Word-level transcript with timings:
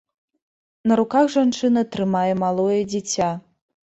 На 0.91 0.95
руках 0.99 1.25
жанчына 1.33 1.83
трымае 1.95 2.31
малое 2.45 2.79
дзіця. 2.95 3.29